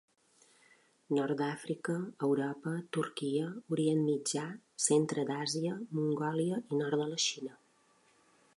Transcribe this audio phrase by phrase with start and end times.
[1.17, 1.97] Nord d'Àfrica,
[2.27, 4.45] Europa, Turquia, Orient Mitjà,
[4.89, 7.55] centre d'Àsia, Mongòlia i nord de la Xina.